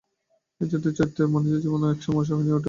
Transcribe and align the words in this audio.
এ-জাতীয় 0.61 0.93
চরিত্রের 0.93 1.27
মানুষদের 1.27 1.53
কাছে 1.53 1.63
জীবন 1.63 1.81
একসময় 1.91 2.21
অসহনীয় 2.21 2.45
হয়ে 2.45 2.55
ওঠে। 2.55 2.59